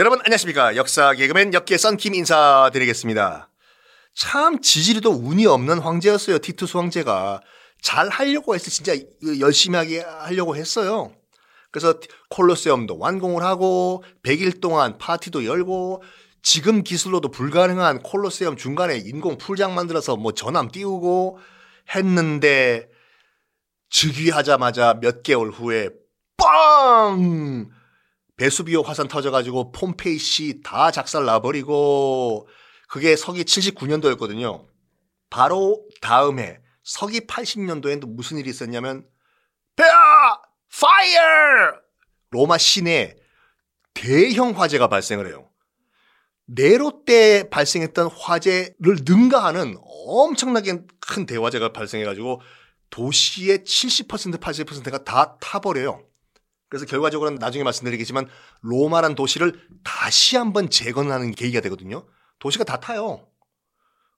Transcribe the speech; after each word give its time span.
여러분 0.00 0.18
안녕하십니까 0.20 0.76
역사 0.76 1.12
개그맨 1.12 1.52
역계 1.52 1.76
썬킴 1.76 2.14
인사드리겠습니다. 2.14 3.50
참 4.14 4.62
지지리도 4.62 5.10
운이 5.10 5.44
없는 5.44 5.78
황제였어요 5.78 6.38
티투스 6.38 6.78
황제가 6.78 7.42
잘 7.82 8.08
하려고 8.08 8.54
해서 8.54 8.70
진짜 8.70 8.94
열심히 9.40 9.76
하게 9.76 10.00
하려고 10.00 10.56
했어요. 10.56 11.12
그래서 11.70 12.00
콜로세움도 12.30 12.96
완공을 12.96 13.42
하고 13.42 14.02
100일 14.22 14.62
동안 14.62 14.96
파티도 14.96 15.44
열고 15.44 16.02
지금 16.42 16.82
기술로도 16.82 17.30
불가능한 17.30 18.00
콜로세움 18.02 18.56
중간에 18.56 18.96
인공 18.96 19.36
풀장 19.36 19.74
만들어서 19.74 20.16
뭐 20.16 20.32
전함 20.32 20.70
띄우고 20.70 21.38
했는데 21.94 22.88
즉위하자마자 23.90 24.94
몇 25.02 25.22
개월 25.22 25.50
후에 25.50 25.90
빵! 26.38 27.78
베수비오 28.40 28.80
화산 28.80 29.06
터져가지고 29.06 29.70
폼페이 29.70 30.16
씨다 30.16 30.92
작살 30.92 31.26
나버리고 31.26 32.48
그게 32.88 33.14
서기 33.14 33.44
79년도였거든요. 33.44 34.66
바로 35.28 35.86
다음해 36.00 36.58
서기 36.82 37.20
80년도에는 37.26 38.08
무슨 38.08 38.38
일이 38.38 38.48
있었냐면 38.48 39.04
폐하! 39.76 40.40
파이어! 40.80 41.20
로마 42.30 42.56
시내에 42.56 43.14
대형 43.92 44.58
화재가 44.58 44.88
발생을 44.88 45.26
해요. 45.26 45.50
네로 46.46 47.02
때 47.04 47.46
발생했던 47.50 48.06
화재를 48.06 49.00
능가하는 49.06 49.76
엄청나게 49.82 50.78
큰 50.98 51.26
대화재가 51.26 51.74
발생해가지고 51.74 52.40
도시의 52.88 53.58
70% 53.58 54.40
80%가 54.40 55.04
다 55.04 55.36
타버려요. 55.42 56.09
그래서 56.70 56.86
결과적으로는 56.86 57.38
나중에 57.38 57.64
말씀드리겠지만 57.64 58.28
로마란 58.62 59.16
도시를 59.16 59.60
다시 59.84 60.36
한번 60.36 60.70
재건하는 60.70 61.34
계기가 61.34 61.60
되거든요. 61.62 62.06
도시가 62.38 62.64
다 62.64 62.78
타요. 62.78 63.26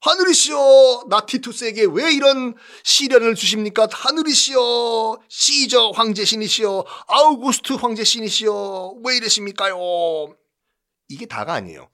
하늘이시여 0.03 1.05
나 1.09 1.25
티투스에게 1.25 1.87
왜 1.93 2.13
이런 2.13 2.55
시련을 2.85 3.35
주십니까? 3.37 3.89
하늘이시여 3.91 5.21
시저 5.29 5.91
황제신이시여 5.91 6.85
아우구스트 7.07 7.73
황제신이시여 7.75 8.97
왜 9.05 9.17
이러십니까요? 9.17 9.77
이게 11.09 11.27
다가 11.27 11.55
아니에요. 11.55 11.89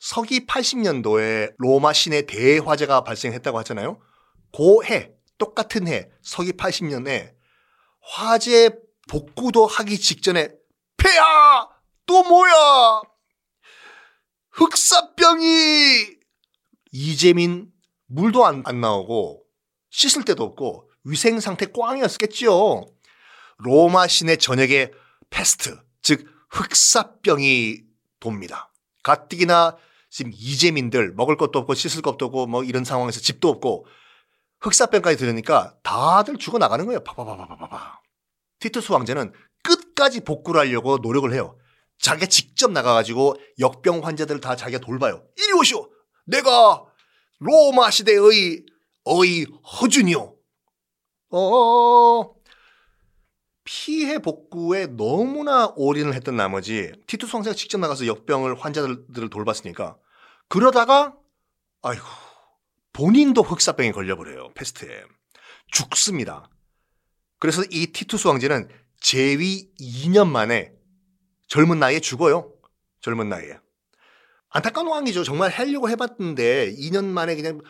서기 0.00 0.46
80년도에 0.46 1.52
로마 1.58 1.92
시내 1.92 2.22
대화재가 2.22 3.04
발생했다고 3.04 3.58
하잖아요. 3.58 4.00
고해 4.52 5.12
똑같은 5.38 5.86
해 5.86 6.08
서기 6.22 6.52
80년에 6.52 7.34
화재 8.00 8.70
복구도 9.08 9.66
하기 9.66 9.98
직전에 9.98 10.50
폐하 10.96 11.68
또 12.06 12.22
뭐야 12.22 13.02
흑사병이 14.50 16.06
이재민 16.92 17.70
물도 18.06 18.44
안, 18.44 18.62
안 18.66 18.80
나오고 18.80 19.44
씻을 19.90 20.24
데도 20.24 20.44
없고 20.44 20.90
위생 21.04 21.40
상태 21.40 21.66
꽝이었겠죠. 21.66 22.86
로마 23.58 24.06
시내 24.06 24.36
전역에 24.36 24.92
패스트 25.30 25.80
즉 26.02 26.26
흑사병이 26.50 27.82
돕니다. 28.18 28.72
가뜩이나 29.02 29.76
지금 30.10 30.32
이재민들 30.34 31.12
먹을 31.14 31.36
것도 31.36 31.60
없고 31.60 31.74
씻을 31.74 32.02
것도 32.02 32.26
없고 32.26 32.46
뭐 32.46 32.64
이런 32.64 32.84
상황에서 32.84 33.20
집도 33.20 33.48
없고 33.48 33.86
흑사병까지 34.60 35.16
들으니까 35.16 35.74
다들 35.82 36.36
죽어 36.36 36.58
나가는 36.58 36.84
거예요. 36.84 37.02
파파파파파파. 37.04 38.00
티투스 38.60 38.92
왕제는 38.92 39.32
끝까지 39.62 40.20
복구를 40.20 40.60
하려고 40.60 40.98
노력을 40.98 41.30
해요. 41.32 41.56
자기가 41.98 42.26
직접 42.26 42.70
나가가지고 42.70 43.36
역병 43.58 44.04
환자들을 44.04 44.40
다 44.40 44.56
자기가 44.56 44.78
돌봐요. 44.80 45.22
이리 45.36 45.52
오시오. 45.52 45.90
내가 46.26 46.84
로마 47.38 47.90
시대의 47.90 48.64
어이 49.04 49.44
허준이요. 49.44 50.34
어 51.32 52.34
피해 53.64 54.18
복구에 54.18 54.86
너무나 54.86 55.72
올인을 55.76 56.14
했던 56.14 56.36
나머지 56.36 56.92
티투스 57.06 57.32
황제가 57.36 57.54
직접 57.54 57.78
나가서 57.78 58.06
역병을 58.06 58.58
환자들을 58.58 59.30
돌봤으니까 59.30 59.96
그러다가 60.48 61.14
아이고 61.82 62.04
본인도 62.92 63.42
흑사병에 63.42 63.92
걸려버려요 63.92 64.52
패스트에 64.54 65.04
죽습니다. 65.70 66.49
그래서 67.40 67.64
이 67.70 67.88
티투스 67.88 68.28
황제는 68.28 68.68
재위 69.00 69.68
2년 69.80 70.28
만에 70.28 70.72
젊은 71.48 71.80
나이에 71.80 71.98
죽어요. 71.98 72.52
젊은 73.00 73.28
나이에. 73.28 73.58
안타까운 74.50 74.86
상황이죠. 74.86 75.24
정말 75.24 75.50
하려고 75.50 75.88
해봤는데 75.88 76.74
2년 76.76 77.06
만에 77.06 77.34
그냥 77.34 77.60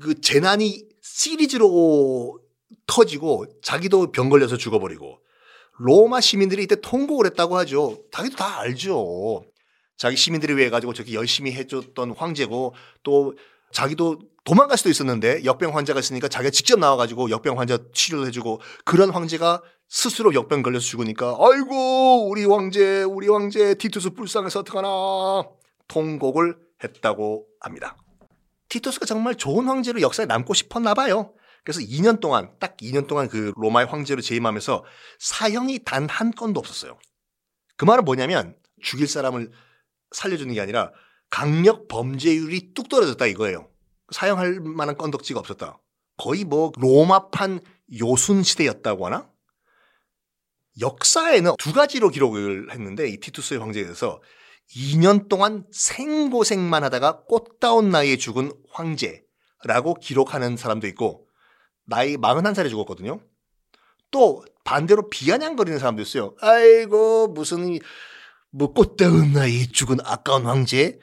그 0.00 0.20
재난이 0.20 0.84
시리즈로 1.02 2.40
터지고 2.86 3.46
자기도 3.62 4.12
병 4.12 4.28
걸려서 4.28 4.56
죽어버리고 4.56 5.20
로마 5.78 6.20
시민들이 6.20 6.62
이때 6.62 6.76
통곡을 6.80 7.26
했다고 7.26 7.56
하죠. 7.58 8.02
자기도 8.12 8.36
다 8.36 8.60
알죠. 8.60 9.44
자기 9.96 10.16
시민들이 10.16 10.54
위해 10.54 10.70
가지고 10.70 10.92
저렇게 10.92 11.14
열심히 11.14 11.52
해줬던 11.52 12.12
황제고 12.12 12.74
또 13.02 13.34
자기도 13.76 14.18
도망갈 14.44 14.78
수도 14.78 14.88
있었는데 14.88 15.44
역병 15.44 15.76
환자가 15.76 16.00
있으니까 16.00 16.28
자기가 16.28 16.48
직접 16.50 16.78
나와가지고 16.78 17.28
역병 17.28 17.58
환자 17.58 17.76
치료를 17.92 18.26
해주고 18.28 18.62
그런 18.86 19.10
황제가 19.10 19.62
스스로 19.86 20.32
역병 20.32 20.62
걸려서 20.62 20.86
죽으니까 20.86 21.36
아이고 21.38 22.30
우리 22.30 22.46
황제 22.46 23.02
우리 23.02 23.28
황제 23.28 23.74
티투스 23.74 24.10
불쌍해서 24.14 24.60
어떡하나 24.60 25.44
통곡을 25.88 26.56
했다고 26.82 27.46
합니다. 27.60 27.98
티투스가 28.70 29.04
정말 29.04 29.34
좋은 29.34 29.66
황제로 29.66 30.00
역사에 30.00 30.24
남고 30.24 30.54
싶었나 30.54 30.94
봐요. 30.94 31.34
그래서 31.62 31.80
2년 31.80 32.20
동안 32.20 32.52
딱 32.58 32.78
2년 32.78 33.06
동안 33.06 33.28
그 33.28 33.52
로마의 33.56 33.88
황제로 33.88 34.22
재임하면서 34.22 34.84
사형이 35.18 35.80
단 35.84 36.06
한 36.08 36.30
건도 36.30 36.60
없었어요. 36.60 36.98
그 37.76 37.84
말은 37.84 38.06
뭐냐면 38.06 38.56
죽일 38.82 39.06
사람을 39.06 39.50
살려주는 40.12 40.54
게 40.54 40.62
아니라 40.62 40.92
강력 41.30 41.88
범죄율이 41.88 42.72
뚝 42.74 42.88
떨어졌다 42.88 43.24
이거예요. 43.26 43.68
사용할 44.10 44.60
만한 44.60 44.96
건덕지가 44.96 45.40
없었다. 45.40 45.80
거의 46.16 46.44
뭐 46.44 46.72
로마판 46.76 47.60
요순 48.00 48.42
시대였다고 48.42 49.06
하나? 49.06 49.28
역사에는 50.80 51.52
두 51.58 51.72
가지로 51.72 52.10
기록을 52.10 52.70
했는데 52.70 53.08
이 53.08 53.18
티투스의 53.18 53.60
황제에 53.60 53.84
대해서 53.84 54.20
2년 54.74 55.28
동안 55.28 55.64
생고생만 55.72 56.84
하다가 56.84 57.24
꽃다운 57.24 57.90
나이에 57.90 58.16
죽은 58.16 58.52
황제라고 58.70 59.94
기록하는 60.00 60.56
사람도 60.56 60.86
있고 60.88 61.28
나이 61.84 62.16
41살에 62.16 62.68
죽었거든요. 62.68 63.20
또 64.10 64.44
반대로 64.64 65.08
비아냥거리는 65.08 65.78
사람도 65.78 66.02
있어요. 66.02 66.34
아이고 66.40 67.28
무슨 67.28 67.78
뭐 68.50 68.72
꽃다운 68.72 69.32
나이에 69.32 69.66
죽은 69.66 69.98
아까운 70.04 70.46
황제 70.46 70.98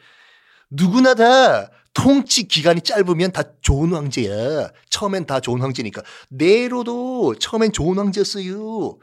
누구나 0.75 1.13
다 1.13 1.69
통치 1.93 2.47
기간이 2.47 2.81
짧으면 2.81 3.31
다 3.31 3.43
좋은 3.61 3.93
황제야. 3.93 4.69
처음엔 4.89 5.25
다 5.27 5.39
좋은 5.39 5.61
황제니까. 5.61 6.01
네로도 6.29 7.35
처음엔 7.39 7.71
좋은 7.71 7.97
황제였어요. 7.99 8.97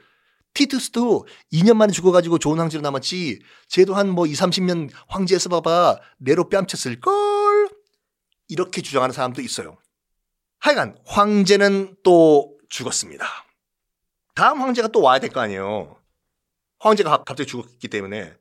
티투스도 0.54 1.26
2년 1.52 1.74
만에 1.76 1.92
죽어가지고 1.92 2.38
좋은 2.38 2.58
황제로 2.58 2.82
남았지. 2.82 3.40
쟤도 3.68 3.94
한 3.94 4.08
뭐 4.08 4.26
2, 4.26 4.32
30년 4.32 4.90
황제에서 5.06 5.48
봐봐. 5.48 5.98
네로 6.18 6.48
뺨쳤을걸? 6.48 7.68
이렇게 8.48 8.82
주장하는 8.82 9.12
사람도 9.12 9.40
있어요. 9.40 9.78
하여간 10.58 10.98
황제는 11.06 11.96
또 12.02 12.58
죽었습니다. 12.68 13.24
다음 14.34 14.60
황제가 14.62 14.88
또 14.88 15.00
와야 15.00 15.20
될 15.20 15.30
거 15.30 15.40
아니에요. 15.40 15.96
황제가 16.80 17.22
갑자기 17.22 17.46
죽었기 17.48 17.86
때문에 17.86 18.34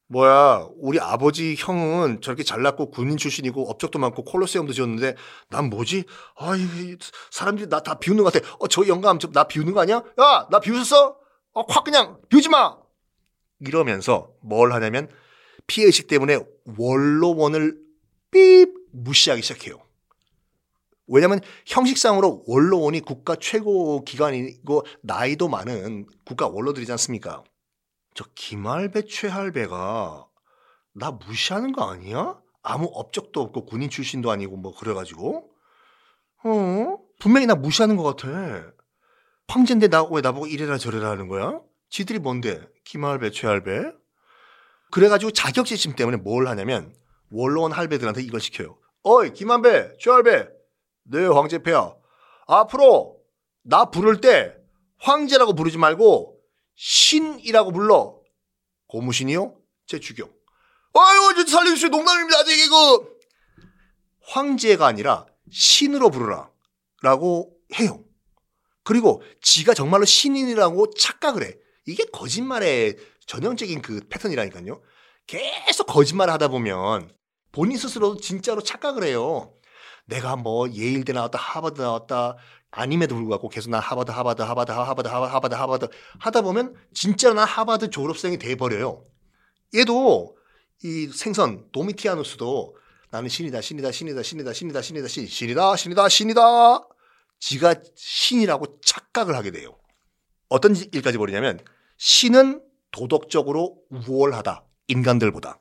뭐야, 0.08 0.68
우리 0.76 1.00
아버지 1.00 1.56
형은 1.58 2.20
저렇게 2.20 2.42
잘났고 2.44 2.90
군인 2.90 3.16
출신이고 3.16 3.70
업적도 3.70 3.98
많고 3.98 4.22
콜로세움도 4.24 4.72
지었는데 4.74 5.16
난 5.48 5.70
뭐지? 5.70 6.04
아, 6.36 6.54
이 6.56 6.96
사람들이 7.30 7.68
나 7.68 7.80
다 7.80 7.98
비웃는 7.98 8.22
것 8.22 8.32
같아. 8.32 8.46
어, 8.60 8.68
저 8.68 8.86
영감 8.86 9.18
나 9.32 9.44
비웃는 9.44 9.72
거 9.72 9.80
아니야? 9.80 9.96
야, 10.20 10.46
나 10.50 10.60
비웃었어? 10.60 11.16
어, 11.54 11.64
확 11.68 11.84
그냥 11.84 12.20
비우지 12.28 12.50
마. 12.50 12.76
이러면서 13.60 14.30
뭘 14.42 14.72
하냐면 14.72 15.08
피해의식 15.66 16.06
때문에 16.06 16.38
원로원을 16.78 17.78
삐 18.30 18.66
무시하기 18.94 19.42
시작해요. 19.42 19.80
왜냐하면 21.06 21.40
형식상으로 21.66 22.44
원로원이 22.46 23.00
국가 23.00 23.36
최고 23.36 24.04
기관이고 24.04 24.86
나이도 25.02 25.48
많은 25.48 26.06
국가 26.24 26.48
원로들이지 26.48 26.90
않습니까? 26.92 27.44
저 28.14 28.24
김할배 28.34 29.02
최할배가 29.06 30.26
나 30.94 31.10
무시하는 31.10 31.72
거 31.72 31.90
아니야? 31.90 32.38
아무 32.62 32.88
업적도 32.94 33.42
없고 33.42 33.66
군인 33.66 33.90
출신도 33.90 34.30
아니고 34.30 34.56
뭐 34.56 34.74
그래가지고 34.74 35.50
어 36.44 36.98
분명히 37.20 37.46
나 37.46 37.54
무시하는 37.54 37.96
것 37.96 38.04
같아. 38.16 38.72
황제인데 39.48 39.88
나 39.88 40.04
왜 40.04 40.22
나보고 40.22 40.46
이래라 40.46 40.78
저래라 40.78 41.10
하는 41.10 41.28
거야? 41.28 41.60
지들이 41.90 42.18
뭔데? 42.18 42.66
김할배 42.84 43.30
최할배? 43.30 43.92
그래가지고 44.90 45.32
자격지심 45.32 45.96
때문에 45.96 46.16
뭘 46.18 46.46
하냐면 46.48 46.94
원로원 47.30 47.72
할배들한테 47.72 48.22
이걸 48.22 48.40
시켜요. 48.40 48.78
어이 49.04 49.32
김한배 49.32 49.98
최할배 49.98 50.48
네 51.04 51.26
황제폐야 51.26 51.94
앞으로 52.46 53.20
나 53.62 53.86
부를 53.86 54.20
때 54.20 54.54
황제라고 54.98 55.54
부르지 55.54 55.78
말고 55.78 56.34
신이라고 56.74 57.72
불러. 57.72 58.20
고무신이요? 58.88 59.56
제 59.86 60.00
주경. 60.00 60.30
아유, 60.94 61.34
저 61.36 61.46
살려주세요. 61.50 61.90
농담입니다. 61.90 62.38
아직 62.38 62.58
이거. 62.58 63.08
황제가 64.22 64.86
아니라 64.86 65.26
신으로 65.50 66.10
부르라. 66.10 66.50
라고 67.02 67.56
해요. 67.78 68.02
그리고 68.82 69.22
지가 69.42 69.74
정말로 69.74 70.04
신인이라고 70.04 70.94
착각을 70.94 71.44
해. 71.44 71.54
이게 71.86 72.04
거짓말의 72.04 72.96
전형적인 73.26 73.82
그 73.82 74.00
패턴이라니까요. 74.08 74.82
계속 75.26 75.86
거짓말을 75.86 76.32
하다 76.34 76.48
보면 76.48 77.10
본인 77.54 77.78
스스로도 77.78 78.20
진짜로 78.20 78.60
착각을 78.60 79.04
해요. 79.04 79.54
내가 80.06 80.34
뭐 80.34 80.68
예일대 80.68 81.12
나왔다, 81.12 81.38
하버드 81.38 81.80
나왔다, 81.80 82.36
아님에도 82.72 83.14
불구하고 83.14 83.48
계속 83.48 83.70
나 83.70 83.78
하버드 83.78 84.10
하버드 84.10 84.42
하버드 84.42 84.72
하버드 84.72 85.08
하버드 85.08 85.54
하버드 85.54 85.86
하다 86.18 86.42
보면 86.42 86.74
진짜 86.92 87.32
나 87.32 87.44
하버드 87.44 87.90
졸업생이 87.90 88.38
돼 88.38 88.56
버려요. 88.56 89.04
얘도 89.72 90.36
이 90.82 91.06
생선 91.06 91.70
도미티아누스도 91.70 92.76
나는 93.10 93.28
신이다 93.28 93.60
신이다 93.60 93.92
신이다 93.92 94.22
신이다 94.24 94.52
신이다 94.52 94.82
신이다 94.82 95.08
신 95.08 95.26
신이다 95.28 95.76
신이다 95.76 96.08
신이다 96.08 96.88
지가 97.38 97.74
신이라고 97.94 98.80
착각을 98.80 99.36
하게 99.36 99.52
돼요. 99.52 99.78
어떤 100.48 100.74
일까지 100.74 101.18
벌이냐면 101.18 101.60
신은 101.98 102.60
도덕적으로 102.90 103.78
우월하다 103.90 104.64
인간들보다 104.88 105.60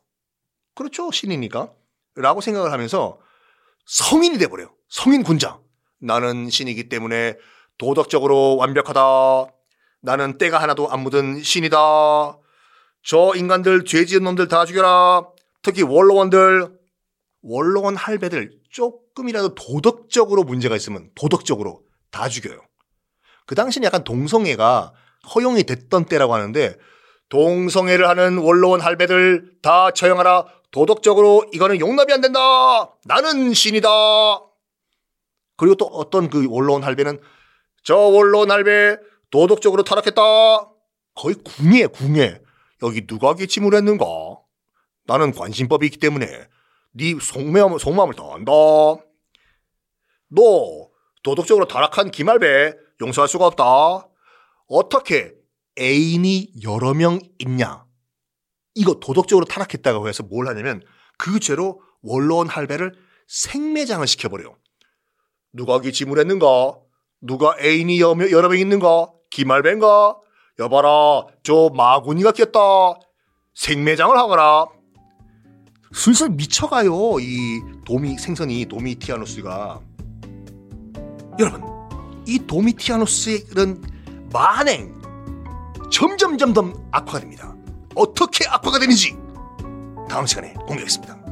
그렇죠 0.73 1.11
신이니까 1.11 1.71
라고 2.15 2.41
생각을 2.41 2.71
하면서 2.71 3.19
성인이 3.85 4.37
돼버려요. 4.37 4.69
성인 4.89 5.23
군장. 5.23 5.61
나는 5.99 6.49
신이기 6.49 6.89
때문에 6.89 7.37
도덕적으로 7.77 8.57
완벽하다. 8.57 9.47
나는 10.01 10.37
때가 10.37 10.61
하나도 10.61 10.91
안 10.91 10.99
묻은 11.01 11.41
신이다. 11.41 11.77
저 13.03 13.33
인간들 13.35 13.85
죄 13.85 14.05
지은 14.05 14.23
놈들 14.23 14.47
다 14.47 14.65
죽여라. 14.65 15.23
특히 15.61 15.81
원로원들, 15.81 16.69
원로원 17.41 17.95
할배들 17.95 18.51
조금이라도 18.69 19.55
도덕적으로 19.55 20.43
문제가 20.43 20.75
있으면 20.75 21.09
도덕적으로 21.15 21.83
다 22.11 22.29
죽여요. 22.29 22.59
그 23.45 23.55
당시는 23.55 23.85
약간 23.85 24.03
동성애가 24.03 24.93
허용이 25.33 25.63
됐던 25.63 26.05
때라고 26.05 26.33
하는데 26.33 26.77
동성애를 27.29 28.07
하는 28.07 28.37
원로원 28.37 28.81
할배들 28.81 29.55
다 29.61 29.91
처형하라. 29.91 30.45
도덕적으로 30.73 31.45
이거는 31.53 31.79
용납이 31.79 32.11
안 32.11 32.19
된다. 32.19 32.39
나는 33.05 33.53
신이다. 33.53 33.87
그리고 35.55 35.75
또 35.75 35.85
어떤 35.85 36.29
그 36.29 36.47
원로원 36.49 36.83
할배는 36.83 37.21
저 37.83 37.95
원로원 37.95 38.49
할배 38.49 38.97
도덕적으로 39.29 39.83
타락했다. 39.83 40.21
거의 41.13 41.35
궁예, 41.35 41.85
궁예. 41.85 42.41
여기 42.81 43.05
누가 43.05 43.35
기침을 43.35 43.75
했는가? 43.75 44.05
나는 45.05 45.31
관심법이 45.31 45.85
있기 45.85 45.99
때문에 45.99 46.25
네 46.95 47.15
속마음, 47.21 47.77
속마음을 47.77 48.15
다 48.15 48.23
안다. 48.33 48.51
너 50.29 50.89
도덕적으로 51.21 51.67
타락한 51.67 52.09
김할배 52.09 52.73
용서할 52.99 53.27
수가 53.27 53.45
없다. 53.45 54.09
어떻게 54.67 55.33
애인이 55.79 56.53
여러 56.63 56.95
명 56.95 57.19
있냐? 57.37 57.85
이거 58.75 58.99
도덕적으로 58.99 59.45
타락했다고 59.45 60.07
해서 60.07 60.23
뭘 60.23 60.47
하냐면 60.47 60.81
그 61.17 61.39
죄로 61.39 61.81
원로원 62.01 62.47
할배를 62.47 62.93
생매장을 63.27 64.05
시켜버려. 64.05 64.55
누가 65.53 65.79
기침을 65.79 66.19
했는가? 66.19 66.75
누가 67.21 67.55
애인이 67.59 67.99
여러 67.99 68.15
명 68.49 68.57
있는가? 68.57 69.11
기말배인가? 69.29 70.17
여봐라, 70.59 71.27
저 71.43 71.71
마구니가 71.73 72.31
꼈다. 72.31 72.59
생매장을 73.55 74.15
하거라. 74.17 74.65
슬슬 75.93 76.29
미쳐가요, 76.29 77.19
이 77.19 77.61
도미, 77.85 78.17
생선이 78.17 78.65
도미티아노스가. 78.65 79.81
여러분, 81.39 81.63
이 82.27 82.39
도미티아노스의 82.45 83.45
이런 83.51 83.81
만행, 84.31 84.99
점점 85.91 86.37
점점 86.37 86.73
악화가 86.91 87.19
됩니다. 87.19 87.55
어떻게 87.95 88.47
악화가 88.47 88.79
되는지 88.79 89.17
다음 90.09 90.25
시간에 90.25 90.53
공개하겠습니다. 90.53 91.22